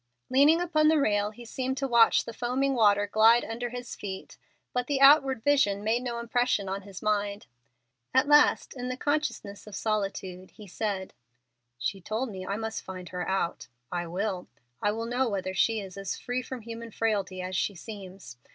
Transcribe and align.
Leaning 0.31 0.59
upon 0.59 0.87
the 0.87 0.97
rail 0.99 1.29
he 1.29 1.45
seemed 1.45 1.77
to 1.77 1.87
watch 1.87 2.25
the 2.25 2.33
foaming 2.33 2.73
water 2.73 3.05
glide 3.05 3.45
under 3.45 3.69
his 3.69 3.95
feet; 3.95 4.35
but 4.73 4.87
the 4.87 4.99
outward 4.99 5.43
vision 5.43 5.83
made 5.83 6.01
no 6.01 6.17
impression 6.17 6.67
on 6.67 6.81
his 6.81 7.03
mind. 7.03 7.45
At 8.11 8.27
last 8.27 8.73
in 8.75 8.89
the 8.89 8.97
consciousness 8.97 9.67
of 9.67 9.75
solitude 9.75 10.49
he 10.55 10.65
said: 10.65 11.13
"She 11.77 12.01
told 12.01 12.29
me 12.31 12.47
I 12.47 12.55
must 12.57 12.81
find 12.81 13.09
her 13.09 13.29
out. 13.29 13.67
I 13.91 14.07
will. 14.07 14.47
I 14.81 14.91
will 14.91 15.05
know 15.05 15.29
whether 15.29 15.53
she 15.53 15.79
is 15.79 15.95
as 15.97 16.17
free 16.17 16.41
from 16.41 16.61
human 16.61 16.89
frailty 16.89 17.39
as 17.43 17.55
she 17.55 17.75
seems. 17.75 18.37